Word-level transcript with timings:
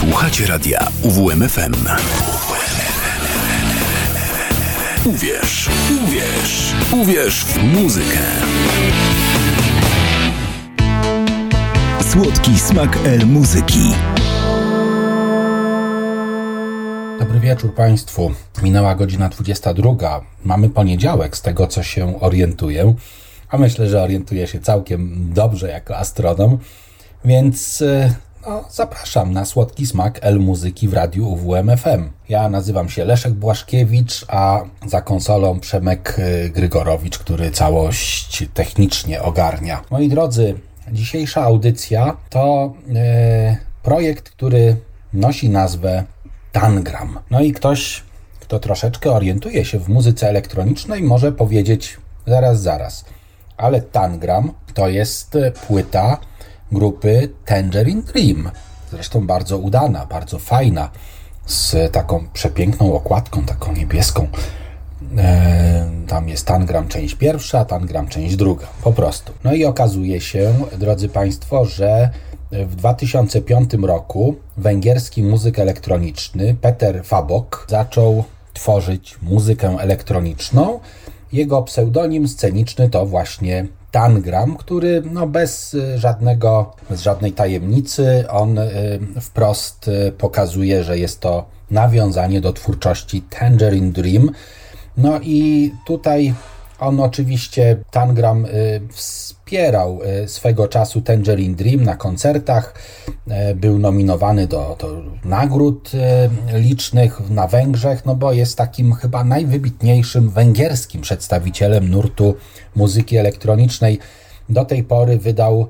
Słuchacie 0.00 0.46
radia 0.46 0.88
UWMFM. 1.02 1.74
Uwierz, 5.04 5.70
uwierz, 6.04 6.74
uwierz 6.92 7.44
w 7.44 7.62
muzykę. 7.62 8.18
Słodki 12.10 12.58
smak 12.58 12.98
El 13.04 13.26
Muzyki. 13.26 13.92
Dobry 17.18 17.40
wieczór 17.40 17.74
Państwu. 17.74 18.30
Minęła 18.62 18.94
godzina 18.94 19.28
22. 19.28 20.20
Mamy 20.44 20.68
poniedziałek, 20.70 21.36
z 21.36 21.42
tego 21.42 21.66
co 21.66 21.82
się 21.82 22.20
orientuję. 22.20 22.94
A 23.48 23.58
myślę, 23.58 23.88
że 23.88 24.02
orientuję 24.02 24.46
się 24.46 24.60
całkiem 24.60 25.32
dobrze 25.34 25.68
jako 25.68 25.96
astronom. 25.96 26.58
Więc 27.24 27.82
e, 27.82 28.14
no, 28.46 28.64
zapraszam 28.70 29.32
na 29.32 29.44
słodki 29.44 29.86
smak 29.86 30.18
El 30.22 30.40
Muzyki 30.40 30.88
w 30.88 30.94
radiu 30.94 31.28
UWMFM. 31.28 32.10
Ja 32.28 32.48
nazywam 32.48 32.88
się 32.88 33.04
Leszek 33.04 33.32
Błaszkiewicz, 33.32 34.24
a 34.28 34.62
za 34.86 35.02
konsolą 35.02 35.60
Przemek 35.60 36.16
e, 36.18 36.48
Grygorowicz, 36.48 37.18
który 37.18 37.50
całość 37.50 38.44
technicznie 38.54 39.22
ogarnia. 39.22 39.82
Moi 39.90 40.08
drodzy, 40.08 40.54
dzisiejsza 40.92 41.42
audycja 41.42 42.16
to 42.30 42.74
e, 42.94 43.56
projekt, 43.82 44.30
który 44.30 44.76
nosi 45.12 45.48
nazwę 45.48 46.04
Tangram. 46.52 47.18
No 47.30 47.40
i 47.40 47.52
ktoś, 47.52 48.02
kto 48.40 48.58
troszeczkę 48.58 49.10
orientuje 49.10 49.64
się 49.64 49.78
w 49.78 49.88
muzyce 49.88 50.28
elektronicznej, 50.28 51.02
może 51.02 51.32
powiedzieć 51.32 51.96
zaraz, 52.26 52.62
zaraz. 52.62 53.04
Ale 53.56 53.80
Tangram 53.80 54.52
to 54.74 54.88
jest 54.88 55.38
płyta 55.66 56.18
grupy 56.72 57.28
Tangerine 57.44 58.02
Dream. 58.02 58.50
Zresztą 58.90 59.26
bardzo 59.26 59.58
udana, 59.58 60.06
bardzo 60.06 60.38
fajna, 60.38 60.90
z 61.46 61.92
taką 61.92 62.28
przepiękną 62.32 62.94
okładką, 62.94 63.44
taką 63.44 63.72
niebieską. 63.72 64.28
E, 65.18 65.90
tam 66.06 66.28
jest 66.28 66.46
Tangram 66.46 66.88
część 66.88 67.14
pierwsza, 67.14 67.64
Tangram 67.64 68.08
część 68.08 68.36
druga, 68.36 68.66
po 68.82 68.92
prostu. 68.92 69.32
No 69.44 69.54
i 69.54 69.64
okazuje 69.64 70.20
się, 70.20 70.54
drodzy 70.78 71.08
Państwo, 71.08 71.64
że 71.64 72.10
w 72.52 72.76
2005 72.76 73.70
roku 73.82 74.34
węgierski 74.56 75.22
muzyk 75.22 75.58
elektroniczny 75.58 76.54
Peter 76.60 77.04
Fabok 77.04 77.66
zaczął 77.68 78.24
tworzyć 78.54 79.18
muzykę 79.22 79.76
elektroniczną. 79.80 80.80
Jego 81.32 81.62
pseudonim 81.62 82.28
sceniczny 82.28 82.90
to 82.90 83.06
właśnie 83.06 83.66
Tangram, 83.90 84.56
który 84.56 85.02
no 85.12 85.26
bez 85.26 85.74
y, 85.74 85.98
żadnego, 85.98 86.72
bez 86.90 87.02
żadnej 87.02 87.32
tajemnicy, 87.32 88.24
on 88.28 88.58
y, 88.58 89.00
wprost 89.20 89.88
y, 89.88 90.12
pokazuje, 90.12 90.84
że 90.84 90.98
jest 90.98 91.20
to 91.20 91.44
nawiązanie 91.70 92.40
do 92.40 92.52
twórczości 92.52 93.22
Tangerine 93.22 93.92
Dream. 93.92 94.30
No 94.96 95.20
i 95.22 95.72
tutaj 95.86 96.34
on 96.80 97.00
oczywiście, 97.00 97.76
Tangram 97.90 98.46
wspierał 98.92 100.00
swego 100.26 100.68
czasu 100.68 101.00
Tangerine 101.00 101.54
Dream 101.54 101.84
na 101.84 101.96
koncertach, 101.96 102.74
był 103.54 103.78
nominowany 103.78 104.46
do, 104.46 104.76
do 104.80 105.02
nagród 105.24 105.90
licznych 106.52 107.30
na 107.30 107.46
Węgrzech, 107.46 108.06
no 108.06 108.14
bo 108.14 108.32
jest 108.32 108.58
takim 108.58 108.92
chyba 108.92 109.24
najwybitniejszym 109.24 110.30
węgierskim 110.30 111.00
przedstawicielem 111.00 111.88
nurtu 111.90 112.34
muzyki 112.76 113.16
elektronicznej. 113.16 113.98
Do 114.48 114.64
tej 114.64 114.84
pory 114.84 115.18
wydał 115.18 115.68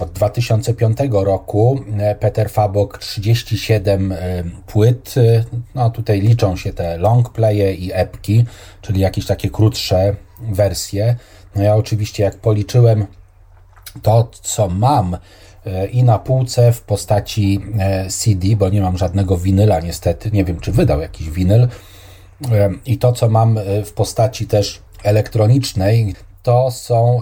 od 0.00 0.12
2005 0.12 0.98
roku 1.10 1.80
Peter 2.20 2.50
Fabok 2.50 2.98
37 2.98 4.12
e, 4.12 4.16
płyt. 4.66 5.14
No 5.74 5.90
tutaj 5.90 6.20
liczą 6.20 6.56
się 6.56 6.72
te 6.72 6.98
long 6.98 7.32
playe 7.32 7.74
i 7.74 7.90
epki, 7.92 8.44
czyli 8.82 9.00
jakieś 9.00 9.26
takie 9.26 9.50
krótsze 9.50 10.16
wersje. 10.42 11.16
No 11.56 11.62
ja 11.62 11.74
oczywiście 11.74 12.22
jak 12.22 12.36
policzyłem 12.36 13.06
to, 14.02 14.30
co 14.42 14.68
mam 14.68 15.16
i 15.92 16.04
na 16.04 16.18
półce 16.18 16.72
w 16.72 16.80
postaci 16.80 17.60
CD, 18.08 18.56
bo 18.56 18.68
nie 18.68 18.80
mam 18.80 18.98
żadnego 18.98 19.36
winyla 19.36 19.80
niestety, 19.80 20.30
nie 20.30 20.44
wiem 20.44 20.60
czy 20.60 20.72
wydał 20.72 21.00
jakiś 21.00 21.30
winyl, 21.30 21.68
i 22.86 22.98
to, 22.98 23.12
co 23.12 23.28
mam 23.28 23.58
w 23.84 23.92
postaci 23.92 24.46
też 24.46 24.82
elektronicznej, 25.02 26.14
to 26.42 26.70
są 26.70 27.20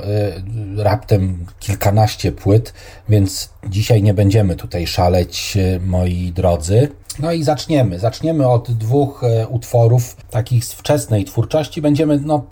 raptem 0.76 1.46
kilkanaście 1.60 2.32
płyt, 2.32 2.74
więc 3.08 3.50
dzisiaj 3.68 4.02
nie 4.02 4.14
będziemy 4.14 4.56
tutaj 4.56 4.86
szaleć, 4.86 5.58
moi 5.80 6.32
drodzy. 6.32 6.88
No 7.18 7.32
i 7.32 7.42
zaczniemy. 7.42 7.98
Zaczniemy 7.98 8.48
od 8.48 8.72
dwóch 8.72 9.22
y, 9.22 9.46
utworów 9.48 10.16
takich 10.30 10.64
z 10.64 10.72
wczesnej 10.72 11.24
twórczości. 11.24 11.82
Będziemy 11.82 12.20
no, 12.20 12.44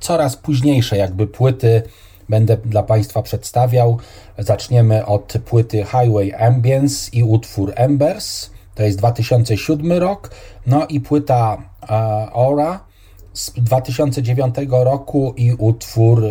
coraz 0.00 0.36
późniejsze 0.36 0.96
jakby 0.96 1.26
płyty 1.26 1.82
będę 2.28 2.56
dla 2.56 2.82
Państwa 2.82 3.22
przedstawiał. 3.22 3.98
Zaczniemy 4.38 5.06
od 5.06 5.34
płyty 5.44 5.78
Highway 5.84 6.34
Ambience 6.34 7.10
i 7.12 7.22
utwór 7.22 7.72
Embers. 7.76 8.50
To 8.74 8.82
jest 8.82 8.98
2007 8.98 9.92
rok. 9.92 10.30
No 10.66 10.86
i 10.86 11.00
płyta 11.00 11.56
uh, 11.82 11.90
Aura 12.36 12.91
z 13.32 13.50
2009 13.50 14.54
roku 14.70 15.34
i 15.36 15.52
utwór 15.52 16.24
e, 16.24 16.30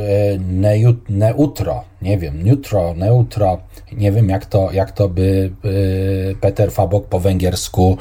Neutro, 1.10 1.84
nie 2.02 2.18
wiem, 2.18 2.44
Neutro, 2.44 2.94
Neutro, 2.94 3.58
nie 3.92 4.12
wiem 4.12 4.30
jak 4.30 4.46
to, 4.46 4.72
jak 4.72 4.92
to 4.92 5.10
by 5.10 5.52
e, 6.32 6.36
Peter 6.36 6.72
Fabok 6.72 7.08
po 7.08 7.20
węgiersku 7.20 7.98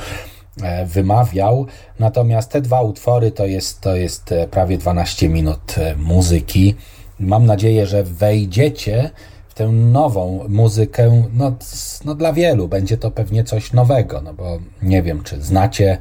e, 0.62 0.87
wymawiał. 0.87 1.66
Natomiast 1.99 2.50
te 2.50 2.61
dwa 2.61 2.83
utwory 2.83 3.31
to 3.31 3.47
jest, 3.47 3.81
to 3.81 3.97
jest 3.97 4.34
prawie 4.50 4.78
12 4.78 5.28
minut 5.28 5.75
muzyki. 5.97 6.75
Mam 7.21 7.47
nadzieję, 7.47 7.87
że 7.87 8.05
wejdziecie 8.05 9.11
w 9.49 9.55
tę 9.55 9.69
nową 9.69 10.44
muzykę. 10.49 11.22
No, 11.32 11.56
no 12.05 12.15
dla 12.15 12.32
wielu 12.32 12.69
będzie 12.69 12.97
to 12.97 13.11
pewnie 13.11 13.44
coś 13.44 13.72
nowego, 13.72 14.21
no 14.21 14.34
bo 14.34 14.59
nie 14.82 15.03
wiem, 15.03 15.22
czy 15.22 15.43
znacie 15.43 15.99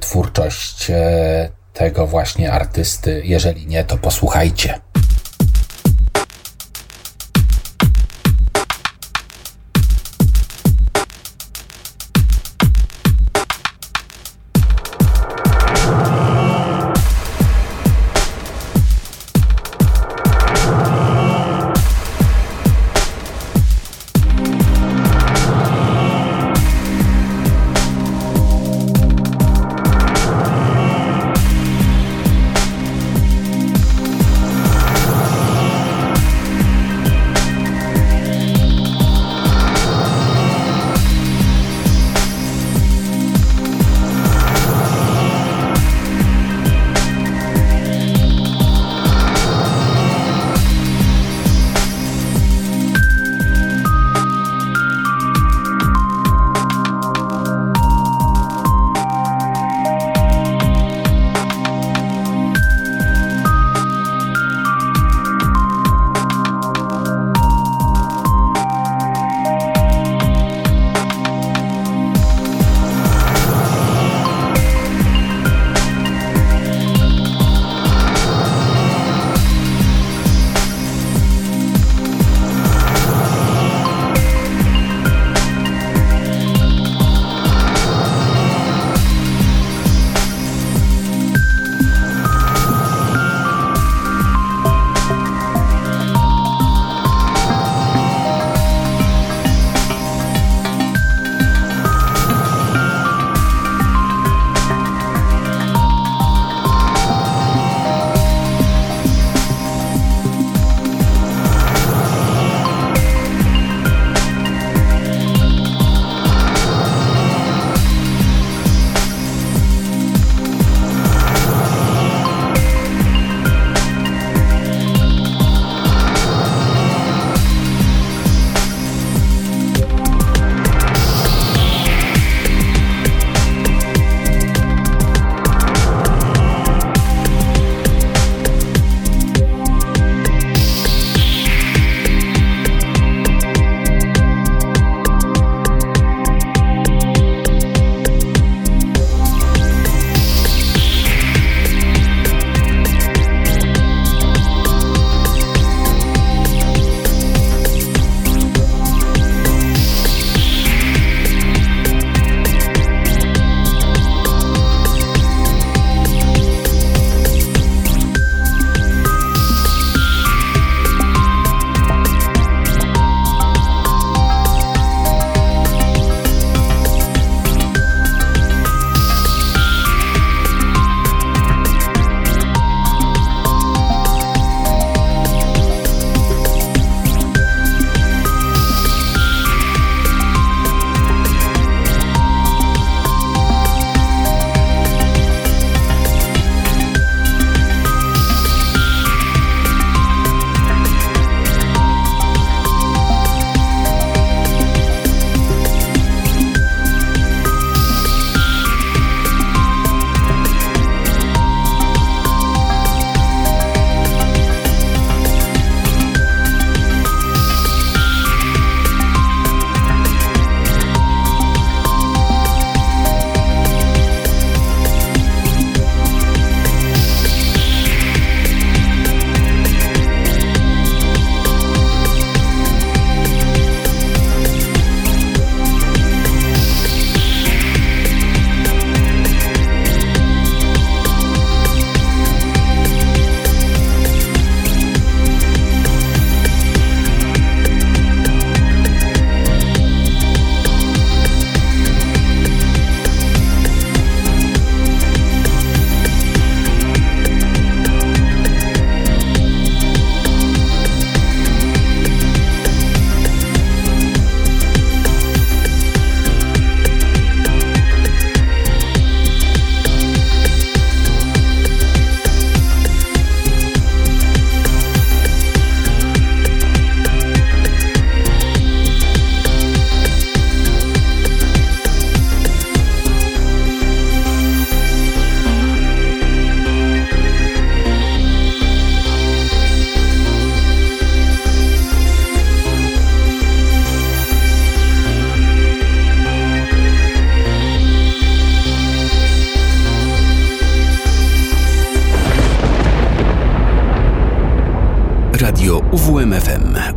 twórczość 0.00 0.90
tego 1.76 2.06
właśnie 2.06 2.52
artysty. 2.52 3.22
Jeżeli 3.24 3.66
nie, 3.66 3.84
to 3.84 3.96
posłuchajcie. 3.96 4.80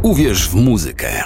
Uwierz 0.09 0.49
w 0.49 0.55
muzykę. 0.55 1.23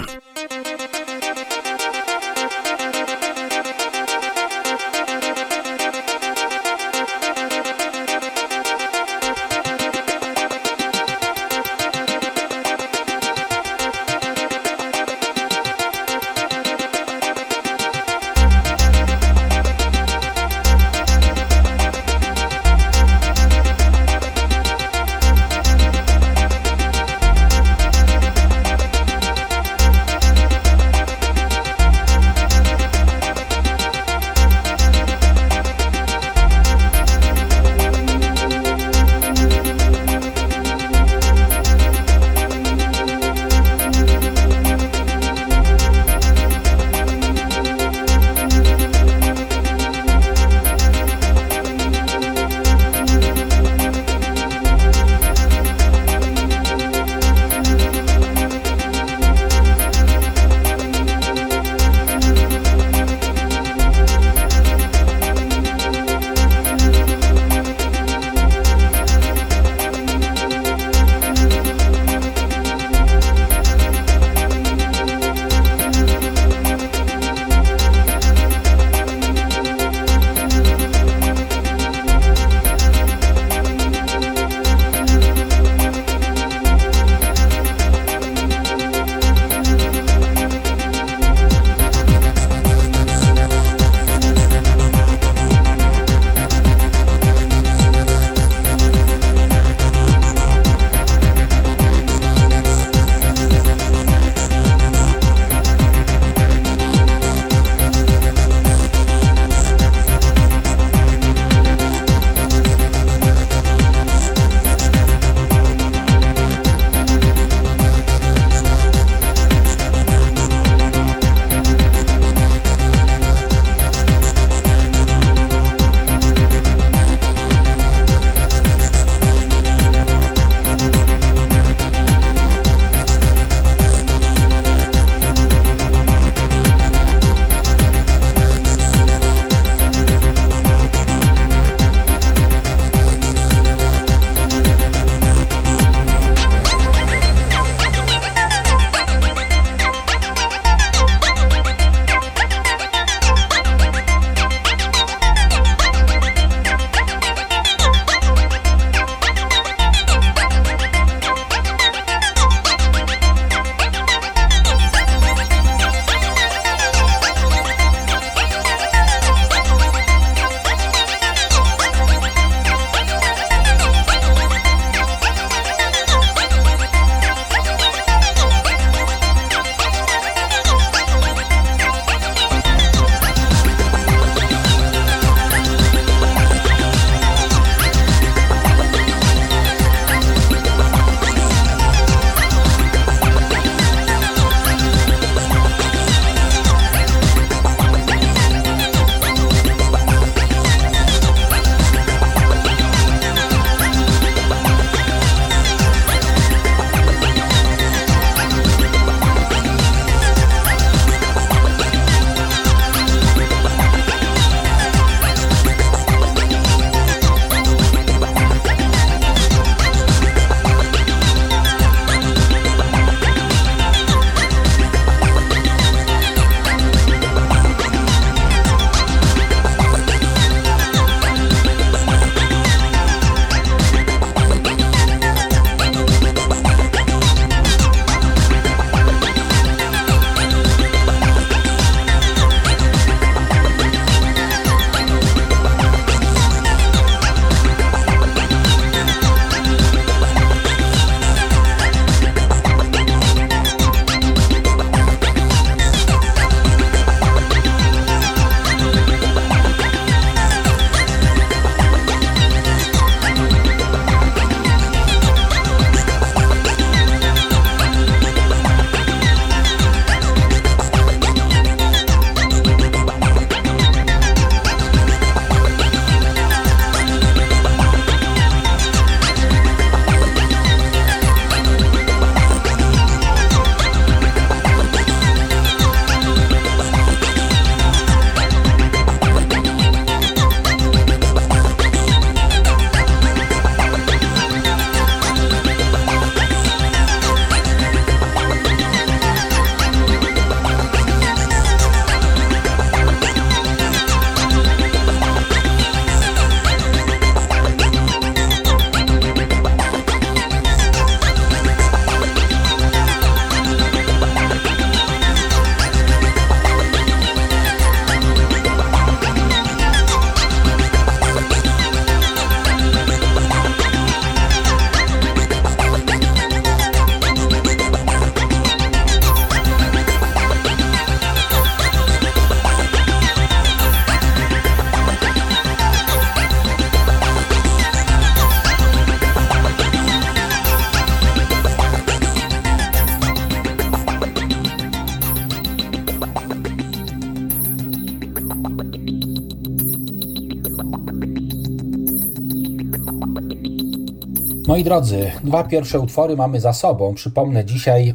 Moi 354.74 354.84
drodzy, 354.84 355.30
dwa 355.44 355.64
pierwsze 355.64 356.00
utwory 356.00 356.36
mamy 356.36 356.60
za 356.60 356.72
sobą. 356.72 357.14
Przypomnę, 357.14 357.64
dzisiaj 357.64 358.08
e, 358.08 358.14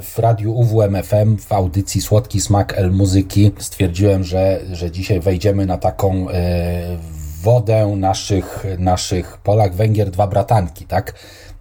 w 0.00 0.18
radiu 0.18 0.54
UWMFM 0.54 1.36
w 1.36 1.52
audycji 1.52 2.00
Słodki 2.00 2.40
Smak 2.40 2.78
El 2.78 2.92
Muzyki 2.92 3.50
stwierdziłem, 3.58 4.24
że, 4.24 4.60
że 4.72 4.90
dzisiaj 4.90 5.20
wejdziemy 5.20 5.66
na 5.66 5.78
taką 5.78 6.30
e, 6.30 6.96
wodę 7.42 7.94
naszych, 7.96 8.64
naszych 8.78 9.36
Polak, 9.36 9.74
Węgier, 9.74 10.10
dwa 10.10 10.26
bratanki, 10.26 10.84
tak? 10.84 11.14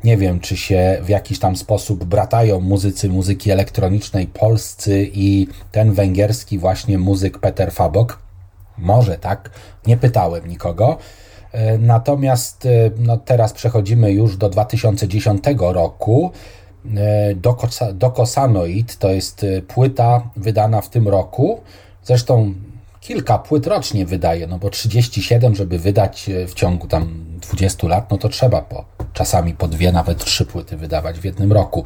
Nie 0.03 0.17
wiem, 0.17 0.39
czy 0.39 0.57
się 0.57 0.97
w 1.03 1.09
jakiś 1.09 1.39
tam 1.39 1.55
sposób 1.55 2.03
bratają 2.03 2.59
muzycy 2.59 3.09
muzyki 3.09 3.51
elektronicznej 3.51 4.27
polscy 4.27 5.09
i 5.13 5.47
ten 5.71 5.93
węgierski 5.93 6.57
właśnie 6.57 6.97
muzyk 6.97 7.39
Peter 7.39 7.71
Fabok. 7.71 8.19
Może 8.77 9.17
tak, 9.17 9.49
nie 9.87 9.97
pytałem 9.97 10.47
nikogo. 10.47 10.97
E, 11.51 11.77
natomiast 11.77 12.65
e, 12.65 12.69
no, 12.97 13.17
teraz 13.17 13.53
przechodzimy 13.53 14.11
już 14.11 14.37
do 14.37 14.49
2010 14.49 15.43
roku. 15.59 16.31
E, 16.95 17.35
do, 17.35 17.57
do 17.93 18.11
Kosanoid 18.11 18.97
to 18.97 19.09
jest 19.09 19.45
płyta 19.67 20.29
wydana 20.35 20.81
w 20.81 20.89
tym 20.89 21.07
roku. 21.07 21.61
Zresztą 22.03 22.53
kilka 22.99 23.37
płyt 23.37 23.67
rocznie 23.67 24.05
wydaje, 24.05 24.47
no 24.47 24.59
bo 24.59 24.69
37, 24.69 25.55
żeby 25.55 25.79
wydać 25.79 26.29
w 26.47 26.53
ciągu 26.53 26.87
tam 26.87 27.25
20 27.41 27.87
lat, 27.87 28.11
no 28.11 28.17
to 28.17 28.29
trzeba 28.29 28.61
po, 28.61 28.85
czasami 29.13 29.53
po 29.53 29.67
dwie, 29.67 29.91
nawet 29.91 30.25
trzy 30.25 30.45
płyty 30.45 30.77
wydawać 30.77 31.19
w 31.19 31.25
jednym 31.25 31.51
roku. 31.51 31.85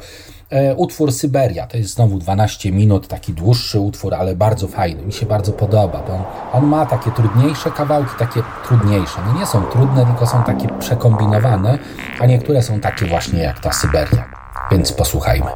E, 0.50 0.74
utwór 0.74 1.12
Syberia 1.12 1.66
to 1.66 1.76
jest 1.76 1.94
znowu 1.94 2.18
12 2.18 2.72
minut, 2.72 3.08
taki 3.08 3.32
dłuższy 3.32 3.80
utwór, 3.80 4.14
ale 4.14 4.36
bardzo 4.36 4.68
fajny. 4.68 5.02
Mi 5.02 5.12
się 5.12 5.26
bardzo 5.26 5.52
podoba, 5.52 6.02
bo 6.08 6.14
on, 6.14 6.22
on 6.52 6.66
ma 6.66 6.86
takie 6.86 7.10
trudniejsze 7.10 7.70
kawałki, 7.70 8.10
takie 8.18 8.42
trudniejsze. 8.66 9.18
No 9.26 9.40
nie 9.40 9.46
są 9.46 9.62
trudne, 9.62 10.06
tylko 10.06 10.26
są 10.26 10.42
takie 10.42 10.68
przekombinowane, 10.68 11.78
a 12.20 12.26
niektóre 12.26 12.62
są 12.62 12.80
takie 12.80 13.06
właśnie 13.06 13.38
jak 13.38 13.60
ta 13.60 13.72
Syberia. 13.72 14.24
Więc 14.70 14.92
posłuchajmy. 14.92 15.50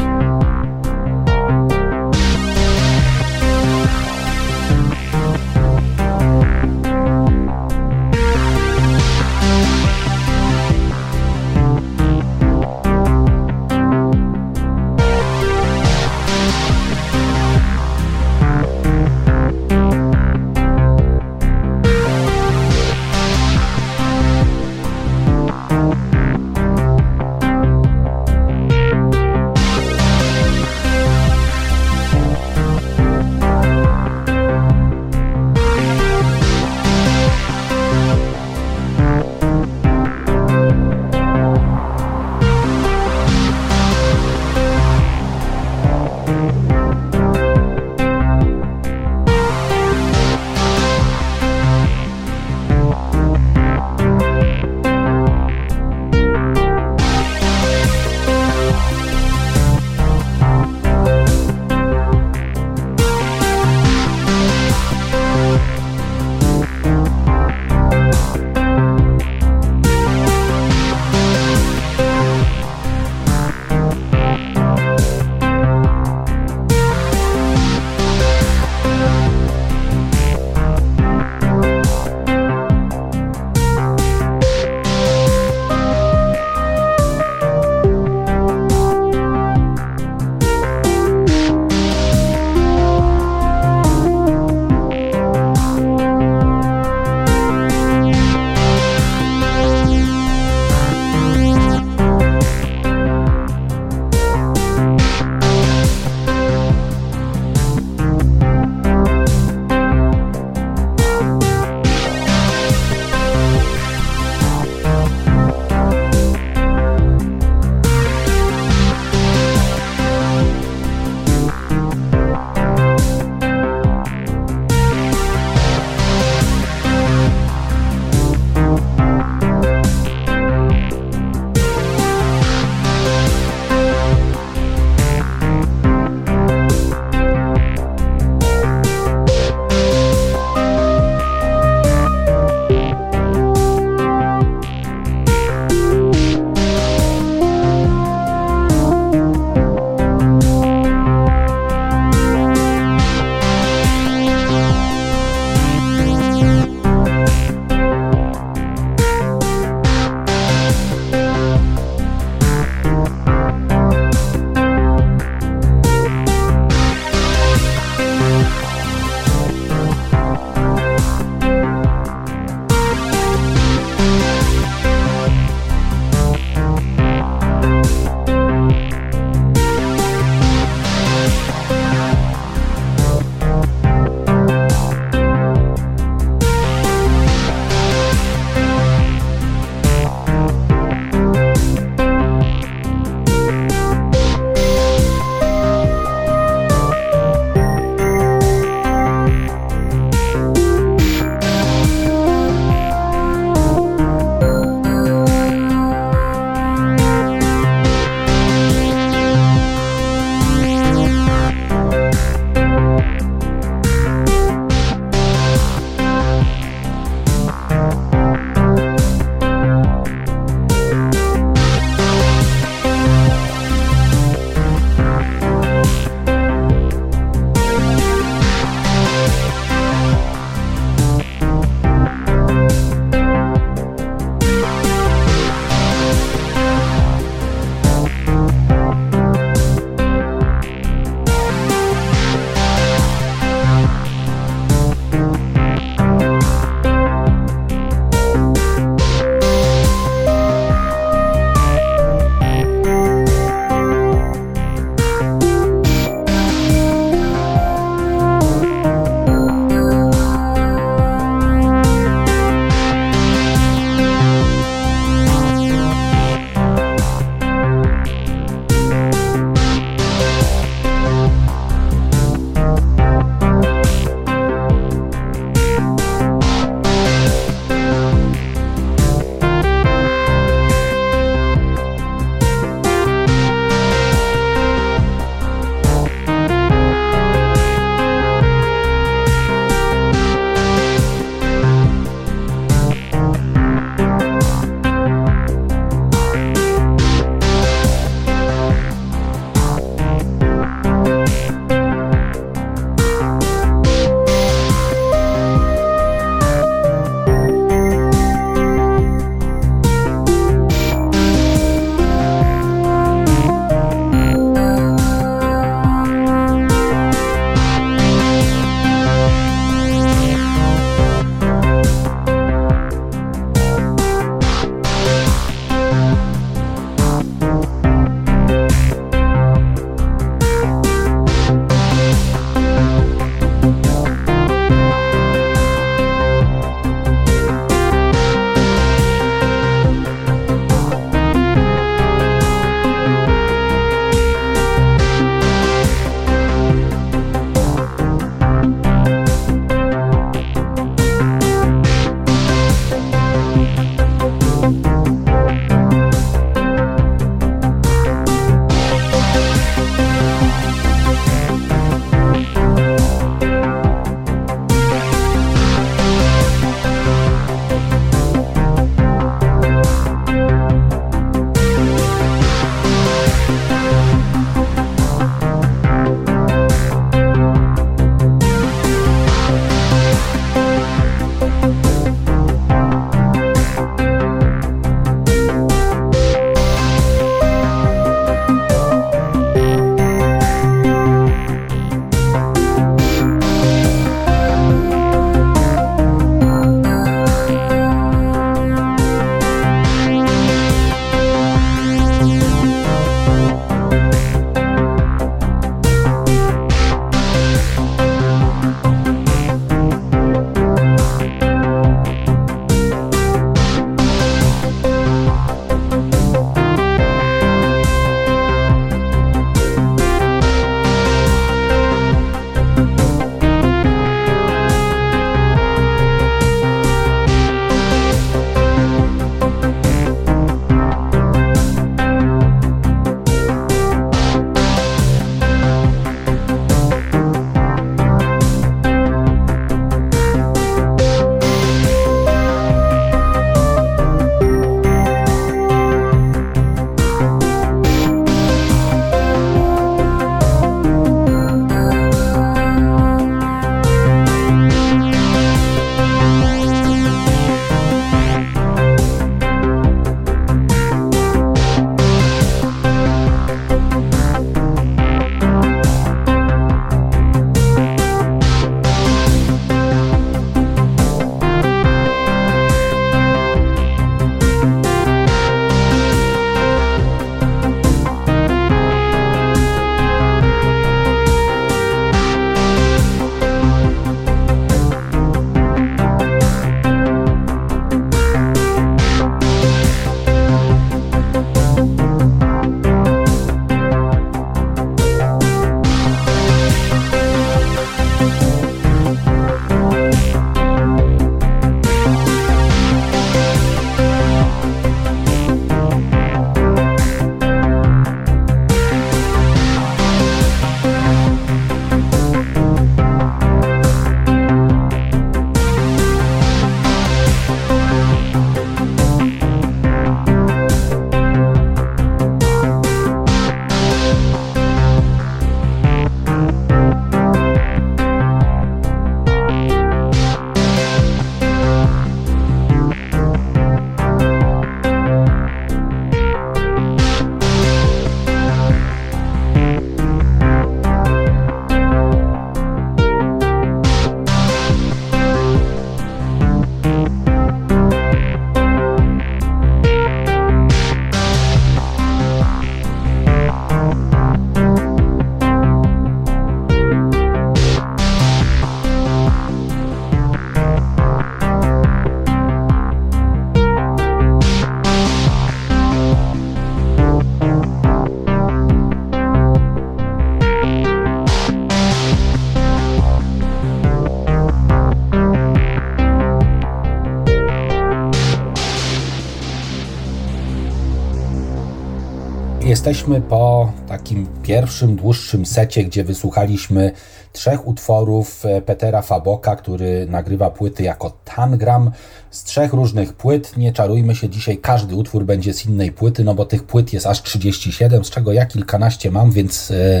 Jesteśmy 583.04 583.28
po 583.28 583.72
takim 583.88 584.26
pierwszym, 584.42 584.96
dłuższym 584.96 585.46
secie, 585.46 585.84
gdzie 585.84 586.04
wysłuchaliśmy 586.04 586.92
trzech 587.32 587.66
utworów 587.66 588.46
e, 588.46 588.62
Petera 588.62 589.02
Faboka, 589.02 589.56
który 589.56 590.06
nagrywa 590.06 590.50
płyty 590.50 590.82
jako 590.82 591.12
Tangram 591.24 591.90
z 592.30 592.44
trzech 592.44 592.72
różnych 592.72 593.12
płyt. 593.12 593.56
Nie 593.56 593.72
czarujmy 593.72 594.14
się, 594.14 594.28
dzisiaj 594.28 594.58
każdy 594.58 594.94
utwór 594.94 595.24
będzie 595.24 595.54
z 595.54 595.66
innej 595.66 595.92
płyty, 595.92 596.24
no 596.24 596.34
bo 596.34 596.44
tych 596.44 596.62
płyt 596.62 596.92
jest 596.92 597.06
aż 597.06 597.22
37, 597.22 598.04
z 598.04 598.10
czego 598.10 598.32
ja 598.32 598.46
kilkanaście 598.46 599.10
mam, 599.10 599.30
więc 599.30 599.70
e, 599.70 600.00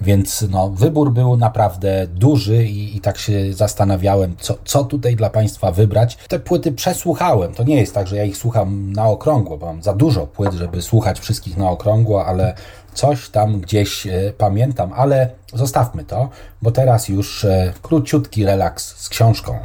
więc 0.00 0.44
no, 0.50 0.70
wybór 0.70 1.12
był 1.12 1.36
naprawdę 1.36 2.06
duży 2.06 2.64
i, 2.64 2.96
i 2.96 3.00
tak 3.00 3.18
się 3.18 3.52
zastanawiałem, 3.52 4.36
co, 4.40 4.54
co 4.64 4.84
tutaj 4.84 5.16
dla 5.16 5.30
Państwa 5.30 5.72
wybrać. 5.72 6.18
Te 6.28 6.40
płyty 6.40 6.72
przesłuchałem. 6.72 7.54
To 7.54 7.62
nie 7.62 7.76
jest 7.76 7.94
tak, 7.94 8.06
że 8.06 8.16
ja 8.16 8.24
ich 8.24 8.36
słucham 8.36 8.92
na 8.92 9.06
okrągło, 9.06 9.58
bo 9.58 9.66
mam 9.66 9.82
za 9.82 9.92
dużo 9.92 10.26
płyt, 10.26 10.52
żeby 10.52 10.82
słuchać 10.82 11.20
wszystkich 11.20 11.56
na 11.56 11.70
okrągło, 11.70 12.26
ale 12.26 12.54
coś 12.94 13.28
tam 13.28 13.60
gdzieś 13.60 14.06
e, 14.06 14.32
pamiętam. 14.38 14.92
Ale 14.96 15.30
zostawmy 15.54 16.04
to, 16.04 16.28
bo 16.62 16.70
teraz 16.70 17.08
już 17.08 17.44
e, 17.44 17.72
króciutki 17.82 18.44
relaks 18.44 18.96
z 18.96 19.08
książką. 19.08 19.58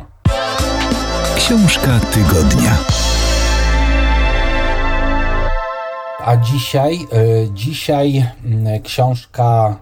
Książka 1.36 2.00
tygodnia. 2.14 2.78
A 6.26 6.38
dzisiaj, 6.38 6.96
e, 6.96 7.54
dzisiaj 7.54 8.26
mm, 8.46 8.82
książka 8.82 9.78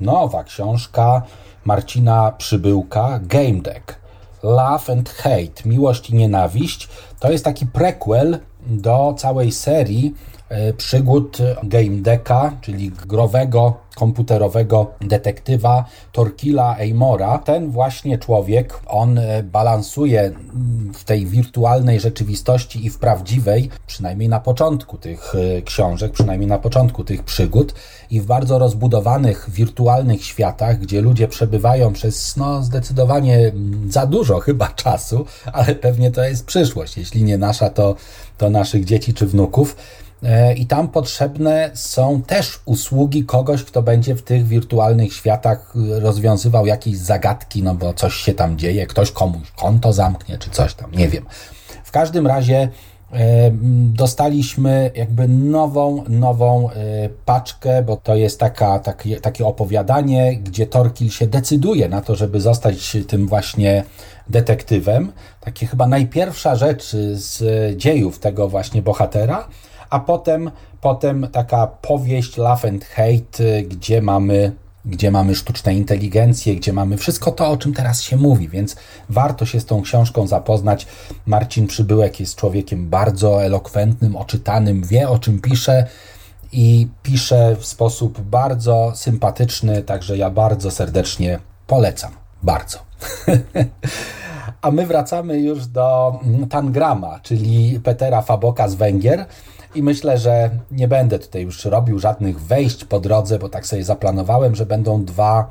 nowa 0.00 0.44
książka 0.44 1.22
Marcina 1.64 2.32
Przybyłka, 2.38 3.20
Game 3.22 3.60
Deck. 3.60 4.00
Love 4.42 4.92
and 4.92 5.10
Hate, 5.10 5.62
Miłość 5.64 6.10
i 6.10 6.14
Nienawiść. 6.14 6.88
To 7.20 7.32
jest 7.32 7.44
taki 7.44 7.66
prequel 7.66 8.38
do 8.66 9.14
całej 9.18 9.52
serii 9.52 10.14
przygód 10.76 11.38
Game 11.62 12.02
Decka, 12.02 12.56
czyli 12.60 12.90
growego, 12.90 13.74
komputerowego 13.96 14.90
detektywa 15.00 15.84
Torkila 16.12 16.76
Amora. 16.90 17.38
Ten 17.38 17.70
właśnie 17.70 18.18
człowiek, 18.18 18.80
on 18.86 19.18
e, 19.18 19.42
balansuje 19.42 20.32
w 20.94 21.04
tej 21.04 21.26
wirtualnej 21.26 22.00
rzeczywistości 22.00 22.86
i 22.86 22.90
w 22.90 22.98
prawdziwej, 22.98 23.70
przynajmniej 23.86 24.28
na 24.28 24.40
początku 24.40 24.98
tych 24.98 25.34
e, 25.34 25.62
książek, 25.62 26.12
przynajmniej 26.12 26.48
na 26.48 26.58
początku 26.58 27.04
tych 27.04 27.22
przygód 27.22 27.74
i 28.10 28.20
w 28.20 28.26
bardzo 28.26 28.58
rozbudowanych 28.58 29.50
wirtualnych 29.50 30.24
światach, 30.24 30.78
gdzie 30.78 31.00
ludzie 31.00 31.28
przebywają 31.28 31.92
przez 31.92 32.36
no, 32.36 32.62
zdecydowanie 32.62 33.52
za 33.88 34.06
dużo 34.06 34.40
chyba 34.40 34.68
czasu, 34.68 35.26
ale 35.52 35.74
pewnie 35.74 36.10
to 36.10 36.24
jest 36.24 36.46
przyszłość. 36.46 36.96
Jeśli 36.96 37.24
nie 37.24 37.38
nasza, 37.38 37.70
to, 37.70 37.96
to 38.38 38.50
naszych 38.50 38.84
dzieci 38.84 39.14
czy 39.14 39.26
wnuków 39.26 39.76
E, 39.76 39.99
I 40.56 40.66
tam 40.66 40.88
potrzebne 40.88 41.70
są 41.74 42.22
też 42.22 42.60
usługi 42.64 43.24
kogoś, 43.24 43.64
kto 43.64 43.82
będzie 43.82 44.14
w 44.14 44.22
tych 44.22 44.46
wirtualnych 44.46 45.12
światach 45.12 45.74
rozwiązywał 45.90 46.66
jakieś 46.66 46.96
zagadki, 46.96 47.62
no 47.62 47.74
bo 47.74 47.94
coś 47.94 48.14
się 48.14 48.34
tam 48.34 48.58
dzieje, 48.58 48.86
ktoś 48.86 49.10
komuś 49.10 49.50
konto 49.50 49.92
zamknie, 49.92 50.38
czy 50.38 50.50
coś 50.50 50.74
tam, 50.74 50.92
nie 50.92 51.08
wiem. 51.08 51.24
W 51.84 51.90
każdym 51.90 52.26
razie 52.26 52.68
e, 53.12 53.50
dostaliśmy 53.92 54.90
jakby 54.94 55.28
nową, 55.28 56.04
nową 56.08 56.70
e, 56.70 56.74
paczkę, 57.24 57.82
bo 57.82 57.96
to 57.96 58.16
jest 58.16 58.40
taka, 58.40 58.78
takie, 58.78 59.20
takie 59.20 59.46
opowiadanie, 59.46 60.36
gdzie 60.36 60.66
Torkil 60.66 61.10
się 61.10 61.26
decyduje 61.26 61.88
na 61.88 62.00
to, 62.00 62.16
żeby 62.16 62.40
zostać 62.40 62.96
tym 63.08 63.28
właśnie 63.28 63.84
detektywem. 64.28 65.12
Takie 65.40 65.66
chyba 65.66 65.86
najpierwsza 65.86 66.56
rzecz 66.56 66.96
z 67.12 67.42
dziejów 67.76 68.18
tego 68.18 68.48
właśnie 68.48 68.82
bohatera 68.82 69.48
a 69.90 70.00
potem, 70.00 70.50
potem 70.80 71.28
taka 71.32 71.66
powieść 71.66 72.36
Love 72.36 72.68
and 72.68 72.84
Hate, 72.84 73.62
gdzie 73.62 74.02
mamy 74.02 74.52
gdzie 74.84 75.10
mamy 75.10 75.34
sztuczną 75.34 75.72
inteligencję, 75.72 76.56
gdzie 76.56 76.72
mamy 76.72 76.96
wszystko 76.96 77.30
to, 77.30 77.48
o 77.48 77.56
czym 77.56 77.74
teraz 77.74 78.02
się 78.02 78.16
mówi, 78.16 78.48
więc 78.48 78.76
warto 79.08 79.46
się 79.46 79.60
z 79.60 79.66
tą 79.66 79.82
książką 79.82 80.26
zapoznać. 80.26 80.86
Marcin 81.26 81.66
Przybyłek 81.66 82.20
jest 82.20 82.36
człowiekiem 82.36 82.88
bardzo 82.88 83.44
elokwentnym, 83.44 84.16
oczytanym, 84.16 84.82
wie 84.84 85.08
o 85.08 85.18
czym 85.18 85.40
pisze 85.40 85.86
i 86.52 86.88
pisze 87.02 87.56
w 87.56 87.66
sposób 87.66 88.20
bardzo 88.20 88.92
sympatyczny, 88.94 89.82
także 89.82 90.16
ja 90.16 90.30
bardzo 90.30 90.70
serdecznie 90.70 91.38
polecam. 91.66 92.12
Bardzo. 92.42 92.78
A 94.62 94.70
my 94.70 94.86
wracamy 94.86 95.40
już 95.40 95.66
do 95.66 96.18
Tangrama, 96.50 97.20
czyli 97.22 97.80
Petera 97.80 98.22
Faboka 98.22 98.68
z 98.68 98.74
Węgier. 98.74 99.26
I 99.74 99.82
myślę, 99.82 100.18
że 100.18 100.50
nie 100.70 100.88
będę 100.88 101.18
tutaj 101.18 101.42
już 101.42 101.64
robił 101.64 101.98
żadnych 101.98 102.40
wejść 102.40 102.84
po 102.84 103.00
drodze, 103.00 103.38
bo 103.38 103.48
tak 103.48 103.66
sobie 103.66 103.84
zaplanowałem, 103.84 104.54
że 104.54 104.66
będą 104.66 105.04
dwa 105.04 105.50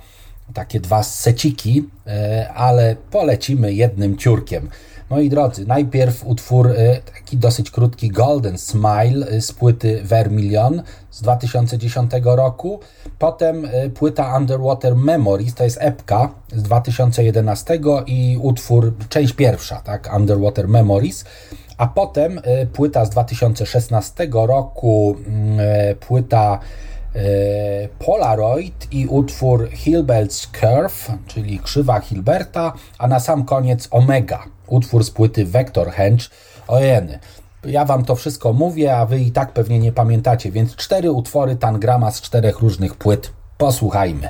takie 0.54 0.80
dwa 0.80 1.04
seciki, 1.04 1.90
e, 2.08 2.50
ale 2.54 2.96
polecimy 3.12 3.74
jednym 3.74 4.18
ciurkiem. 4.18 4.70
Moi 5.10 5.30
drodzy, 5.30 5.66
najpierw 5.66 6.26
utwór 6.26 6.68
e, 6.68 7.00
taki 7.14 7.38
dosyć 7.38 7.72
krótki 7.72 8.10
Golden 8.10 8.58
Smile 8.58 9.28
e, 9.28 9.42
z 9.42 9.52
płyty 9.52 10.02
Vermilion 10.04 10.84
z 11.12 11.22
2010 11.22 12.12
roku. 12.24 12.80
Potem 13.20 13.68
płyta 13.94 14.38
Underwater 14.38 14.96
Memories, 14.96 15.54
to 15.54 15.64
jest 15.64 15.78
epka 15.82 16.30
z 16.56 16.64
2011 16.64 17.80
i 18.08 18.38
utwór, 18.42 18.94
część 19.10 19.34
pierwsza, 19.34 19.82
tak, 19.82 20.10
Underwater 20.16 20.68
Memories 20.68 21.26
a 21.80 21.88
potem 21.88 22.42
e, 22.44 22.66
płyta 22.66 23.06
z 23.06 23.10
2016 23.10 24.28
roku, 24.32 25.18
mm, 25.28 25.60
e, 25.60 25.96
płyta 25.96 26.60
e, 27.16 27.20
Polaroid 28.06 28.88
i 28.92 29.08
utwór 29.08 29.70
Hilbert's 29.70 30.48
Curve, 30.52 31.18
czyli 31.28 31.60
krzywa 31.60 32.00
Hilberta, 32.00 32.74
a 32.98 33.08
na 33.08 33.20
sam 33.20 33.46
koniec 33.46 33.88
Omega, 33.92 34.44
utwór 34.68 35.04
z 35.04 35.12
płyty 35.12 35.46
Vector 35.46 35.92
Henge. 35.92 36.26
Ojeny, 36.68 37.20
ja 37.66 37.86
wam 37.86 38.06
to 38.06 38.16
wszystko 38.16 38.54
mówię, 38.54 38.98
a 38.98 39.06
wy 39.06 39.20
i 39.20 39.32
tak 39.32 39.54
pewnie 39.54 39.80
nie 39.80 39.92
pamiętacie, 39.92 40.52
więc 40.52 40.76
cztery 40.76 41.12
utwory 41.12 41.56
Tangrama 41.56 42.12
z 42.12 42.22
czterech 42.22 42.60
różnych 42.60 42.96
płyt. 42.96 43.32
Posłuchajmy. 43.58 44.30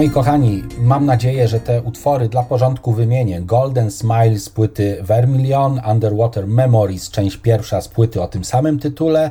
Moi 0.00 0.10
kochani, 0.10 0.62
mam 0.78 1.06
nadzieję, 1.06 1.48
że 1.48 1.60
te 1.60 1.82
utwory 1.82 2.28
dla 2.28 2.42
porządku 2.42 2.92
wymienię. 2.92 3.40
Golden 3.40 3.90
Smile 3.90 4.38
z 4.38 4.48
płyty 4.48 4.98
Vermilion, 5.02 5.80
Underwater 5.90 6.46
Memories, 6.46 7.10
część 7.10 7.36
pierwsza 7.36 7.80
z 7.80 7.88
płyty 7.88 8.22
o 8.22 8.28
tym 8.28 8.44
samym 8.44 8.78
tytule, 8.78 9.30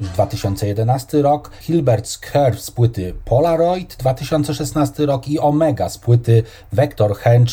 2011 0.00 1.22
rok, 1.22 1.50
Hilbert's 1.68 2.18
Curve 2.32 2.60
z 2.60 2.70
płyty 2.70 3.14
Polaroid, 3.24 3.96
2016 3.98 5.06
rok 5.06 5.28
i 5.28 5.38
Omega 5.38 5.88
z 5.88 5.98
płyty 5.98 6.42
Vector 6.72 7.16
Henge 7.16 7.52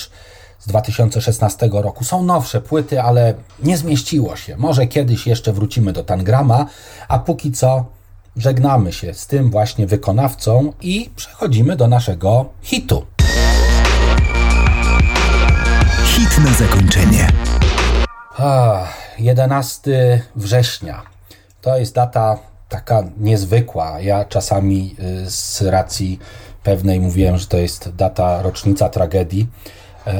z 0.60 0.68
2016 0.68 1.70
roku. 1.72 2.04
Są 2.04 2.24
nowsze 2.24 2.62
płyty, 2.62 3.02
ale 3.02 3.34
nie 3.64 3.78
zmieściło 3.78 4.36
się. 4.36 4.58
Może 4.58 4.88
kiedyś 4.88 5.28
jeszcze 5.28 5.54
wrócimy 5.54 5.94
do 5.94 6.04
Tangrama, 6.04 6.66
a 7.08 7.20
póki 7.20 7.52
co 7.52 7.95
żegnamy 8.38 8.94
się 8.94 9.14
z 9.14 9.28
tym 9.28 9.52
właśnie 9.52 9.88
wykonawcą 9.88 10.74
i 10.82 11.10
przechodzimy 11.16 11.76
do 11.76 11.88
naszego 11.88 12.50
hitu. 12.62 13.06
Hit 16.06 16.38
na 16.46 16.54
zakończenie. 16.54 17.28
Ah, 18.38 18.88
11 19.20 20.22
września. 20.36 21.02
To 21.62 21.78
jest 21.78 21.96
data 21.96 22.38
taka 22.70 23.04
niezwykła. 23.18 24.00
Ja 24.02 24.26
czasami 24.26 24.96
y, 25.26 25.32
z 25.32 25.62
racji 25.62 26.20
pewnej 26.64 27.00
mówiłem, 27.00 27.38
że 27.38 27.48
to 27.48 27.58
jest 27.58 27.96
data 27.96 28.42
rocznica 28.42 28.90
tragedii 28.90 29.48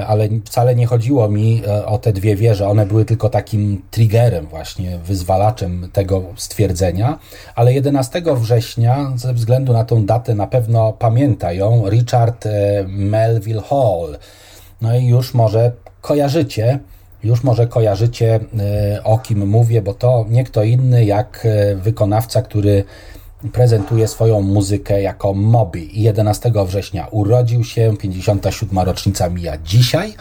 ale 0.08 0.30
wcale 0.46 0.76
nie 0.76 0.88
chodziło 0.88 1.30
mi 1.30 1.62
e, 1.68 1.86
o 1.86 1.98
te 1.98 2.14
dwie 2.14 2.36
wieże. 2.36 2.68
One 2.68 2.86
były 2.86 3.06
tylko 3.06 3.30
takim 3.30 3.82
triggerem, 3.92 4.48
właśnie 4.48 4.98
wyzwalaczem 4.98 5.90
tego 5.94 6.24
stwierdzenia. 6.36 7.20
Ale 7.56 7.74
11 7.74 8.22
września, 8.36 9.12
ze 9.16 9.34
względu 9.34 9.74
na 9.74 9.86
tą 9.86 10.06
datę, 10.06 10.36
na 10.36 10.48
pewno 10.48 10.94
pamięta 10.94 11.54
ją 11.54 11.90
Richard 11.90 12.46
e, 12.46 12.52
Melville 12.88 13.62
Hall. 13.62 14.18
No 14.82 14.98
i 14.98 15.06
już 15.06 15.34
może 15.34 15.72
kojarzycie, 16.02 16.80
już 17.24 17.44
może 17.44 17.68
kojarzycie 17.68 18.40
o 19.04 19.18
kim 19.20 19.48
mówię, 19.48 19.82
bo 19.82 19.94
to 19.94 20.26
nie 20.30 20.44
kto 20.44 20.64
inny 20.64 21.06
jak 21.06 21.48
wykonawca, 21.76 22.42
który 22.42 22.84
prezentuje 23.54 24.08
swoją 24.08 24.42
muzykę 24.42 25.02
jako 25.02 25.34
Moby. 25.34 25.80
11 25.80 26.52
września 26.66 27.08
urodził 27.08 27.64
się, 27.64 27.94
57. 28.00 28.80
rocznica 28.80 29.30
mija 29.30 29.58
dzisiaj. 29.58 30.14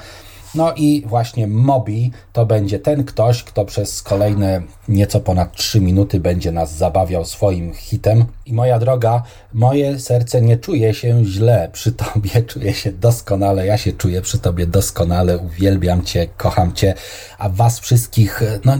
No 0.55 0.73
i 0.77 1.03
właśnie 1.07 1.47
Moby 1.47 2.11
to 2.33 2.47
będzie 2.47 2.79
ten 2.79 3.05
ktoś, 3.05 3.45
kto 3.45 3.65
przez 3.65 4.03
kolejne 4.03 4.63
nieco 4.89 5.21
ponad 5.21 5.53
3 5.53 5.81
minuty 5.81 6.21
będzie 6.21 6.53
nas 6.53 6.77
zabawiał 6.77 7.25
swoim 7.25 7.75
hitem. 7.75 8.25
I 8.47 8.53
moja 8.53 8.79
droga, 8.79 9.23
moje 9.53 9.99
serce 9.99 10.43
nie 10.43 10.57
czuje 10.57 10.95
się 10.95 11.25
źle 11.25 11.69
przy 11.73 11.93
tobie, 11.93 12.43
czuję 12.53 12.75
się 12.75 12.93
doskonale, 12.93 13.67
ja 13.67 13.79
się 13.79 13.93
czuję 13.93 14.23
przy 14.23 14.39
tobie 14.39 14.67
doskonale, 14.67 15.39
uwielbiam 15.39 16.03
cię, 16.03 16.29
kocham 16.37 16.73
cię, 16.73 16.95
a 17.39 17.49
was 17.49 17.81
wszystkich, 17.81 18.43
no 18.65 18.77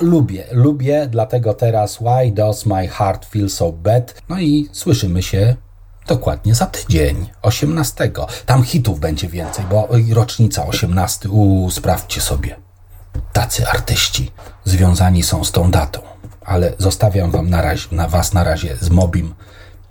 lubię, 0.00 0.44
lubię, 0.52 1.08
dlatego 1.10 1.54
teraz 1.54 1.96
Why 1.96 2.32
Does 2.32 2.66
My 2.66 2.88
Heart 2.88 3.26
Feel 3.26 3.50
So 3.50 3.72
Bad? 3.72 4.14
No 4.28 4.40
i 4.40 4.68
słyszymy 4.72 5.22
się 5.22 5.56
dokładnie 6.06 6.54
za 6.54 6.66
tydzień, 6.66 7.30
18. 7.42 8.10
Tam 8.46 8.62
hitów 8.62 9.00
będzie 9.00 9.28
więcej, 9.28 9.64
bo 9.70 9.88
rocznica 10.12 10.66
18. 10.66 11.28
Uuu, 11.28 11.70
sprawdźcie 11.70 12.20
sobie. 12.20 12.56
Tacy 13.32 13.68
artyści 13.68 14.30
związani 14.64 15.22
są 15.22 15.44
z 15.44 15.52
tą 15.52 15.70
datą. 15.70 16.00
Ale 16.44 16.72
zostawiam 16.78 17.30
wam 17.30 17.50
na, 17.50 17.62
razie, 17.62 17.88
na 17.92 18.08
was 18.08 18.32
na 18.32 18.44
razie 18.44 18.76
z 18.80 18.90
Mobim. 18.90 19.34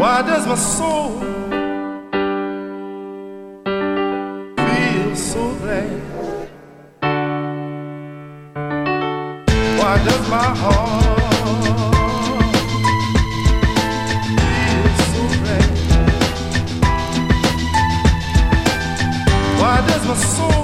Why 0.00 0.16
does 0.30 0.44
my 0.52 0.58
soul 0.74 1.10
feel 4.62 5.12
so 5.30 5.42
bad? 5.62 6.00
Why 9.78 9.94
does 10.08 10.24
my 10.36 10.48
heart 10.62 11.52
feel 14.38 14.88
so 15.10 15.22
great? 15.42 15.72
Why 19.60 19.76
does 19.86 20.04
my 20.08 20.16
soul. 20.16 20.61